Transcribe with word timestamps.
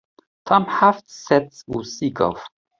Tam 0.47 0.63
heft 0.77 1.07
sed 1.25 1.47
û 1.73 1.75
sî 1.93 2.07
gav. 2.17 2.37